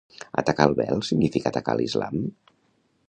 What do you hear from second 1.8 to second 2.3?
l'islam?